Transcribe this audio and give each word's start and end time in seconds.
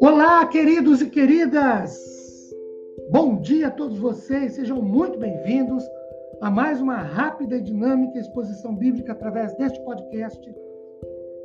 Olá, 0.00 0.44
queridos 0.46 1.00
e 1.00 1.08
queridas! 1.08 2.04
Bom 3.10 3.40
dia 3.40 3.68
a 3.68 3.70
todos 3.70 3.98
vocês, 3.98 4.54
sejam 4.54 4.82
muito 4.82 5.18
bem-vindos 5.18 5.84
a 6.40 6.50
mais 6.50 6.80
uma 6.80 6.96
rápida 6.96 7.56
e 7.56 7.62
dinâmica 7.62 8.18
exposição 8.18 8.74
bíblica 8.74 9.12
através 9.12 9.54
deste 9.56 9.80
podcast, 9.84 10.54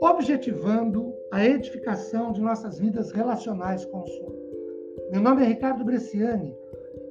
objetivando 0.02 1.14
a 1.32 1.46
edificação 1.46 2.32
de 2.32 2.42
nossas 2.42 2.80
vidas 2.80 3.12
relacionais 3.12 3.86
com 3.86 4.02
o 4.02 4.08
Senhor. 4.08 4.36
Meu 5.12 5.22
nome 5.22 5.44
é 5.44 5.48
Ricardo 5.48 5.86
Bresciani 5.86 6.56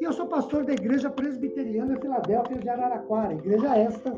e 0.01 0.05
eu 0.05 0.13
sou 0.13 0.27
pastor 0.27 0.65
da 0.65 0.73
Igreja 0.73 1.09
Presbiteriana 1.11 2.01
Filadélfia 2.01 2.57
de 2.57 2.69
Araraquara, 2.69 3.35
igreja 3.35 3.77
esta, 3.77 4.13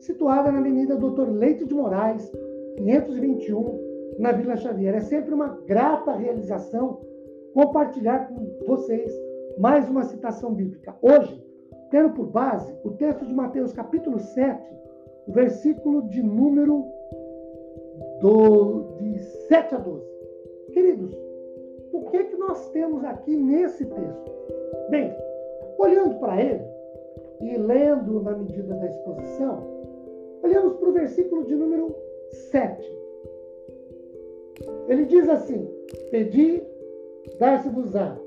situada 0.00 0.50
na 0.50 0.58
Avenida 0.58 0.96
Doutor 0.96 1.30
Leite 1.30 1.64
de 1.64 1.74
Moraes, 1.74 2.30
521, 2.76 4.16
na 4.18 4.32
Vila 4.32 4.56
Xavier. 4.56 4.94
É 4.94 5.00
sempre 5.00 5.32
uma 5.32 5.48
grata 5.66 6.12
realização 6.12 7.00
compartilhar 7.54 8.28
com 8.28 8.66
vocês 8.66 9.12
mais 9.58 9.88
uma 9.88 10.04
citação 10.04 10.54
bíblica. 10.54 10.96
Hoje, 11.02 11.42
tendo 11.90 12.10
por 12.10 12.26
base 12.26 12.74
o 12.84 12.90
texto 12.92 13.26
de 13.26 13.34
Mateus 13.34 13.72
capítulo 13.72 14.18
7, 14.18 14.60
o 15.26 15.32
versículo 15.32 16.08
de 16.08 16.22
número 16.22 16.84
do, 18.20 18.96
de 18.98 19.18
7 19.48 19.74
a 19.74 19.78
12. 19.78 20.04
Queridos, 20.72 21.16
o 21.92 22.02
que, 22.10 22.16
é 22.16 22.24
que 22.24 22.36
nós 22.36 22.68
temos 22.70 23.04
aqui 23.04 23.36
nesse 23.36 23.84
texto? 23.84 24.32
Bem, 24.88 25.14
olhando 25.78 26.18
para 26.18 26.40
ele 26.40 26.64
e 27.40 27.56
lendo 27.56 28.22
na 28.22 28.36
medida 28.36 28.74
da 28.74 28.86
exposição, 28.86 29.69
olhamos 30.42 30.74
para 30.74 30.88
o 30.88 30.92
versículo 30.92 31.44
de 31.44 31.54
número 31.54 31.94
7. 32.50 33.00
Ele 34.88 35.04
diz 35.06 35.28
assim: 35.28 35.68
Pedi, 36.10 36.62
dar-se-vos-á, 37.38 38.18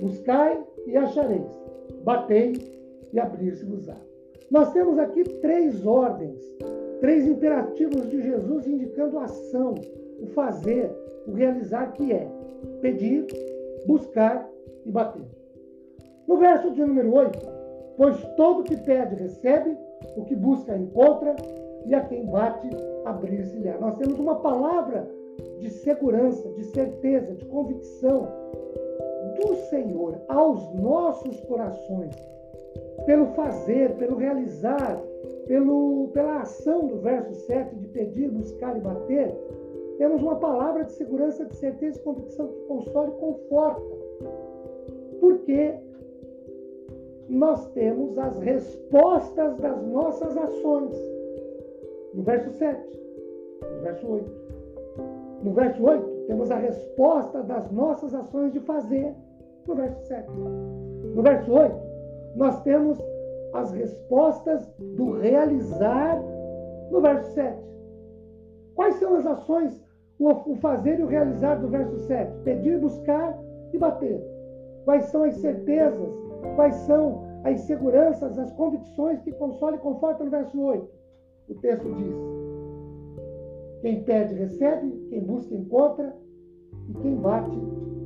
buscai 0.00 0.62
e 0.86 0.96
achareis, 0.96 1.50
batei 2.04 2.54
e 3.12 3.18
abrir-se-vos-á. 3.18 3.96
Nós 4.50 4.72
temos 4.72 4.98
aqui 4.98 5.24
três 5.40 5.86
ordens, 5.86 6.40
três 7.00 7.26
imperativos 7.26 8.08
de 8.10 8.22
Jesus 8.22 8.66
indicando 8.66 9.18
a 9.18 9.24
ação, 9.24 9.74
o 10.20 10.26
fazer, 10.28 10.90
o 11.26 11.32
realizar, 11.32 11.92
que 11.92 12.12
é 12.12 12.26
pedir, 12.80 13.26
buscar 13.86 14.48
e 14.84 14.90
bater. 14.90 15.26
No 16.26 16.36
verso 16.38 16.70
de 16.72 16.80
número 16.80 17.14
8, 17.14 17.38
pois 17.96 18.16
todo 18.36 18.64
que 18.64 18.76
pede 18.76 19.14
recebe, 19.14 19.76
o 20.16 20.24
que 20.24 20.34
busca 20.34 20.76
encontra, 20.76 21.34
e 21.86 21.94
a 21.94 22.00
quem 22.02 22.26
bate 22.26 22.68
abrir-se-lhe. 23.04 23.70
Nós 23.78 23.96
temos 23.96 24.18
uma 24.18 24.36
palavra 24.36 25.08
de 25.58 25.70
segurança, 25.70 26.48
de 26.50 26.64
certeza, 26.64 27.34
de 27.34 27.44
convicção 27.46 28.28
do 29.36 29.54
Senhor 29.70 30.20
aos 30.28 30.72
nossos 30.74 31.40
corações, 31.40 32.14
pelo 33.06 33.26
fazer, 33.28 33.94
pelo 33.96 34.16
realizar, 34.16 35.00
pelo, 35.46 36.08
pela 36.12 36.42
ação 36.42 36.86
do 36.86 36.98
verso 36.98 37.34
7 37.46 37.74
de 37.76 37.88
pedir, 37.88 38.30
buscar 38.30 38.76
e 38.76 38.80
bater, 38.80 39.34
temos 39.96 40.22
uma 40.22 40.36
palavra 40.36 40.84
de 40.84 40.92
segurança, 40.92 41.44
de 41.44 41.56
certeza 41.56 41.98
e 41.98 42.02
convicção 42.02 42.46
que 42.48 42.60
consola 42.66 43.08
e 43.08 43.20
conforta. 43.20 43.82
Porque 45.20 45.74
nós 47.28 47.66
temos 47.72 48.18
as 48.18 48.38
respostas 48.38 49.56
das 49.58 49.82
nossas 49.86 50.36
ações. 50.36 50.96
No 52.14 52.22
verso 52.22 52.50
7, 52.52 52.80
no 53.62 53.82
verso 53.82 54.06
8. 54.06 54.30
No 55.42 55.52
verso 55.52 55.84
8, 55.84 56.04
temos 56.26 56.50
a 56.50 56.56
resposta 56.56 57.42
das 57.42 57.70
nossas 57.70 58.14
ações 58.14 58.52
de 58.52 58.60
fazer. 58.60 59.14
No 59.66 59.74
verso 59.74 60.00
7. 60.06 60.28
No 61.14 61.22
verso 61.22 61.52
8, 61.52 61.76
nós 62.34 62.62
temos 62.62 62.98
as 63.52 63.72
respostas 63.72 64.66
do 64.96 65.12
realizar. 65.18 66.18
No 66.90 67.00
verso 67.00 67.30
7. 67.34 67.58
Quais 68.74 68.94
são 68.94 69.16
as 69.16 69.26
ações, 69.26 69.84
o 70.18 70.54
fazer 70.56 70.98
e 70.98 71.02
o 71.02 71.06
realizar 71.06 71.56
do 71.56 71.68
verso 71.68 71.98
7? 72.06 72.32
Pedir, 72.44 72.78
buscar 72.78 73.38
e 73.72 73.78
bater. 73.78 74.24
Quais 74.84 75.04
são 75.06 75.24
as 75.24 75.34
certezas? 75.34 76.27
Quais 76.54 76.74
são 76.74 77.22
as 77.44 77.60
seguranças, 77.60 78.38
as 78.38 78.52
convicções 78.52 79.20
que 79.22 79.32
consolam 79.32 79.76
e 79.76 79.78
confortam 79.78 80.26
no 80.26 80.30
verso 80.30 80.60
8? 80.60 80.88
O 81.48 81.54
texto 81.54 81.94
diz: 81.94 82.14
quem 83.80 84.02
pede, 84.02 84.34
recebe, 84.34 84.90
quem 85.08 85.20
busca, 85.20 85.54
encontra, 85.54 86.14
e 86.88 86.94
quem 86.94 87.14
bate, 87.16 87.56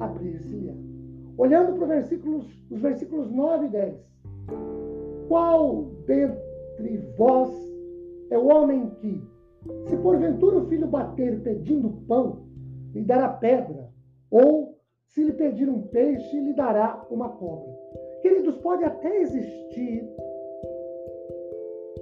abrir-se-lhe. 0.00 0.72
Olhando 1.38 1.78
para 1.78 1.86
versículos, 1.86 2.46
os 2.70 2.80
versículos 2.80 3.30
9 3.30 3.66
e 3.66 3.70
10. 3.70 3.94
Qual 5.28 5.84
dentre 6.06 6.98
vós 7.16 7.50
é 8.30 8.36
o 8.36 8.48
homem 8.48 8.90
que, 9.00 9.22
se 9.88 9.96
porventura 9.96 10.58
o 10.58 10.66
filho 10.68 10.86
bater 10.86 11.40
pedindo 11.40 12.02
pão, 12.06 12.44
lhe 12.92 13.02
dará 13.02 13.28
pedra? 13.30 13.88
Ou, 14.30 14.78
se 15.06 15.24
lhe 15.24 15.32
pedir 15.32 15.68
um 15.68 15.82
peixe, 15.82 16.38
lhe 16.38 16.52
dará 16.52 17.06
uma 17.10 17.30
cobra? 17.30 17.72
Queridos, 18.22 18.56
pode 18.58 18.84
até 18.84 19.20
existir 19.20 20.08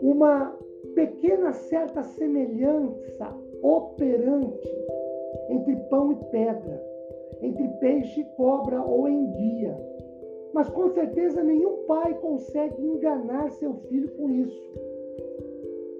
uma 0.02 0.56
pequena 0.94 1.52
certa 1.52 2.02
semelhança 2.02 3.34
operante 3.62 4.70
entre 5.48 5.76
pão 5.88 6.12
e 6.12 6.16
pedra, 6.30 6.82
entre 7.42 7.68
peixe 7.80 8.20
e 8.20 8.36
cobra 8.36 8.82
ou 8.82 9.08
enguia. 9.08 9.76
Mas 10.52 10.68
com 10.68 10.88
certeza 10.90 11.42
nenhum 11.42 11.84
pai 11.86 12.14
consegue 12.20 12.82
enganar 12.82 13.50
seu 13.52 13.74
filho 13.88 14.10
com 14.16 14.30
isso. 14.30 14.70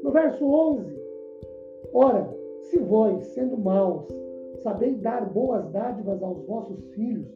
No 0.02 0.10
verso 0.10 0.44
11, 0.44 0.98
ora, 1.92 2.28
se 2.62 2.78
vós, 2.78 3.24
sendo 3.28 3.56
maus, 3.56 4.06
sabeis 4.62 4.98
dar 5.00 5.24
boas 5.30 5.68
dádivas 5.70 6.22
aos 6.22 6.44
vossos 6.46 6.82
filhos, 6.94 7.26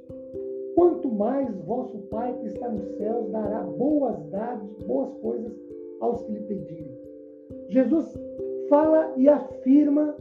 quanto 0.75 1.09
mais 1.09 1.55
vosso 1.63 1.99
Pai 2.11 2.35
que 2.41 2.47
está 2.47 2.69
nos 2.69 2.89
céus 2.97 3.31
dará 3.31 3.63
boas 3.63 4.19
dádivas, 4.31 4.83
boas 4.87 5.15
coisas 5.15 5.53
aos 6.01 6.23
que 6.23 6.33
lhe 6.33 6.41
pedirem. 6.41 6.99
Jesus 7.69 8.19
fala 8.69 9.13
e 9.17 9.29
afirma 9.29 10.15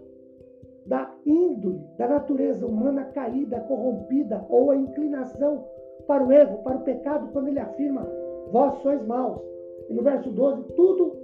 da 0.85 1.13
índole, 1.25 1.79
da 1.97 2.07
natureza 2.07 2.65
humana 2.65 3.05
caída, 3.05 3.59
corrompida, 3.61 4.45
ou 4.49 4.71
a 4.71 4.75
inclinação 4.75 5.65
para 6.07 6.25
o 6.25 6.31
erro, 6.31 6.57
para 6.63 6.77
o 6.77 6.83
pecado, 6.83 7.29
quando 7.31 7.47
ele 7.47 7.59
afirma: 7.59 8.07
Vós 8.51 8.73
sois 8.81 9.05
maus. 9.05 9.41
E 9.89 9.93
no 9.93 10.03
verso 10.03 10.29
12: 10.29 10.63
Tudo 10.75 11.15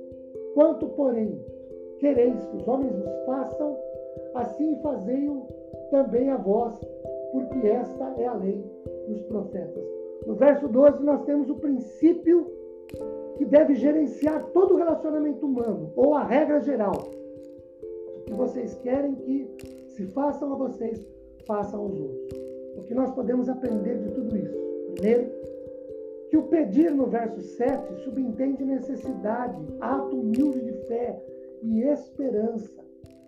quanto, 0.54 0.88
porém, 0.90 1.40
quereis 2.00 2.46
que 2.46 2.58
os 2.58 2.68
homens 2.68 2.96
vos 2.96 3.26
façam, 3.26 3.78
assim 4.36 4.80
fazei-o 4.82 5.46
também 5.92 6.30
a 6.30 6.38
vós, 6.38 6.74
porque 7.32 7.68
esta 7.68 8.14
é 8.18 8.26
a 8.26 8.34
lei 8.34 8.64
dos 9.10 9.22
profetas. 9.24 9.84
No 10.26 10.36
verso 10.36 10.68
12, 10.68 11.04
nós 11.04 11.24
temos 11.24 11.50
o 11.50 11.56
princípio 11.56 12.48
que 13.38 13.46
deve 13.46 13.76
gerenciar 13.76 14.46
todo 14.52 14.74
o 14.74 14.78
relacionamento 14.78 15.46
humano, 15.46 15.92
ou 15.96 16.14
a 16.14 16.24
regra 16.24 16.60
geral. 16.60 17.10
O 18.18 18.24
que 18.26 18.34
vocês 18.34 18.76
querem 18.76 19.16
que 19.16 19.48
se 19.88 20.06
façam 20.08 20.54
a 20.54 20.56
vocês, 20.56 21.08
façam 21.48 21.82
aos 21.82 22.00
outros. 22.00 22.30
O 22.78 22.84
que 22.84 22.94
nós 22.94 23.12
podemos 23.12 23.50
aprender 23.50 23.98
de 24.00 24.12
tudo 24.12 24.38
isso? 24.38 24.58
Primeiro, 24.94 25.32
que 26.30 26.38
o 26.38 26.44
pedir 26.44 26.92
no 26.92 27.08
verso 27.08 27.42
7 27.42 27.96
subentende 28.04 28.64
necessidade, 28.64 29.66
ato 29.80 30.16
humilde 30.16 30.62
de 30.62 30.74
fé 30.88 31.20
e 31.64 31.82
esperança. 31.84 32.84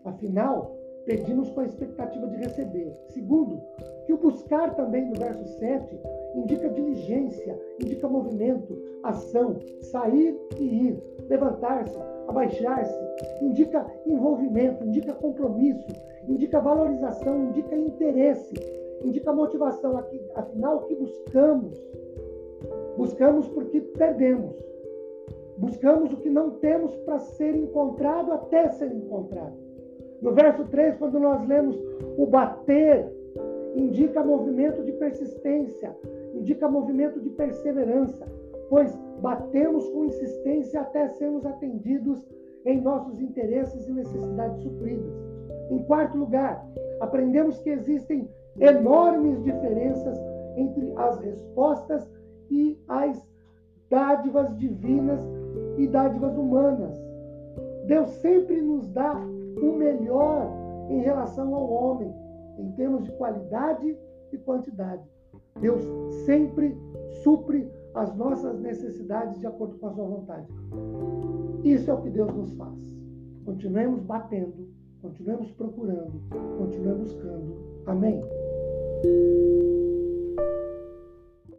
Afinal, 0.06 0.76
pedimos 1.06 1.50
com 1.52 1.62
a 1.62 1.66
expectativa 1.66 2.28
de 2.28 2.38
receber. 2.38 2.94
Segundo, 3.10 3.62
que 4.06 4.14
o 4.14 4.18
buscar 4.18 4.76
também 4.76 5.06
no 5.06 5.16
verso 5.16 5.46
7 5.60 6.00
indica 6.36 6.70
diligência, 6.70 7.60
indica 7.82 8.08
movimento, 8.08 8.78
ação, 9.04 9.58
sair 9.82 10.40
e 10.60 10.64
ir, 10.64 11.04
levantar-se, 11.30 11.98
abaixar-se, 12.28 13.00
indica 13.42 13.86
envolvimento, 14.06 14.86
indica 14.86 15.14
compromisso, 15.14 15.88
indica 16.28 16.60
valorização, 16.60 17.46
indica 17.46 17.76
interesse, 17.76 18.54
indica 19.04 19.34
motivação. 19.34 19.98
Afinal, 20.36 20.78
o 20.78 20.84
que 20.86 20.96
buscamos? 20.96 21.78
Buscamos 22.98 23.48
porque 23.50 23.82
perdemos. 23.82 24.56
Buscamos 25.58 26.12
o 26.14 26.18
que 26.18 26.30
não 26.30 26.52
temos 26.52 26.96
para 26.98 27.20
ser 27.20 27.56
encontrado 27.56 28.32
até 28.32 28.70
ser 28.70 28.92
encontrado. 28.92 29.71
No 30.22 30.34
verso 30.34 30.66
3, 30.66 30.98
quando 30.98 31.20
nós 31.20 31.46
lemos 31.48 31.76
o 32.18 32.26
bater, 32.28 33.12
indica 33.76 34.24
movimento 34.24 34.84
de 34.84 34.92
persistência, 34.94 35.96
indica 36.36 36.70
movimento 36.70 37.20
de 37.20 37.30
perseverança, 37.32 38.26
pois 38.70 38.96
batemos 39.20 39.88
com 39.90 40.06
insistência 40.06 40.82
até 40.82 41.08
sermos 41.10 41.46
atendidos 41.46 42.24
em 42.66 42.80
nossos 42.80 43.20
interesses 43.20 43.88
e 43.88 43.92
necessidades 43.92 44.62
supridas. 44.62 45.14
Em 45.72 45.84
quarto 45.84 46.18
lugar, 46.18 46.64
aprendemos 47.00 47.58
que 47.60 47.70
existem 47.72 48.30
enormes 48.60 49.42
diferenças 49.44 50.20
entre 50.56 50.94
as 50.98 51.20
respostas 51.20 52.08
e 52.50 52.78
as 52.88 53.28
dádivas 53.90 54.56
divinas 54.58 55.22
e 55.78 55.88
dádivas 55.88 56.38
humanas. 56.38 57.02
Deus 57.86 58.10
sempre 58.22 58.62
nos 58.62 58.88
dá 58.90 59.20
o 59.58 59.78
melhor 59.78 60.48
em 60.90 61.02
relação 61.02 61.54
ao 61.56 61.70
homem, 61.70 62.14
em 62.58 62.72
termos 62.72 63.04
de 63.04 63.12
qualidade 63.14 63.98
e 64.32 64.38
quantidade. 64.38 65.04
Deus 65.60 65.84
sempre 66.26 66.78
supre 67.24 67.70
as 67.94 68.16
nossas 68.16 68.60
necessidades 68.60 69.40
de 69.40 69.48
acordo 69.48 69.78
com 69.78 69.88
a 69.88 69.94
sua 69.94 70.06
vontade. 70.06 70.48
Isso 71.64 71.90
é 71.90 71.94
o 71.94 72.02
que 72.02 72.10
Deus 72.10 72.34
nos 72.34 72.52
faz. 72.54 72.78
Continuemos 73.46 74.02
batendo, 74.04 74.70
continuemos 75.02 75.52
procurando, 75.52 76.14
continuemos 76.58 77.14
buscando. 77.14 77.56
Amém? 77.86 78.22